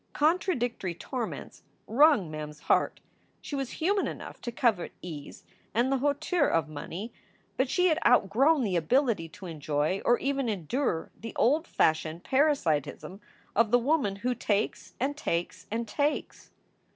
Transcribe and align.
Contradictory 0.13 0.95
torments 0.95 1.61
wrung 1.85 2.31
Mem 2.31 2.49
s 2.49 2.61
heart. 2.61 2.99
She 3.39 3.55
was 3.55 3.73
human 3.73 4.07
enough 4.07 4.41
to 4.41 4.51
covet 4.51 4.93
ease 5.03 5.43
and 5.75 5.91
the 5.91 5.99
hauteur 5.99 6.47
of 6.47 6.67
money, 6.67 7.13
but 7.55 7.69
she 7.69 7.85
had 7.85 7.99
outgrown 8.03 8.63
the 8.63 8.75
ability 8.75 9.29
to 9.29 9.45
enjoy, 9.45 10.01
or 10.03 10.17
even 10.17 10.49
endure, 10.49 11.11
the 11.15 11.35
old 11.35 11.67
fashioned 11.67 12.23
parasitism 12.23 13.21
of 13.55 13.69
the 13.69 13.77
woman 13.77 14.15
who 14.15 14.33
takes 14.33 14.95
and 14.99 15.15
takes 15.15 15.67
and 15.69 15.87
takes. 15.87 16.49